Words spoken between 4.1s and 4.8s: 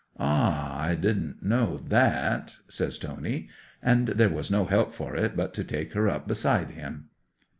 was no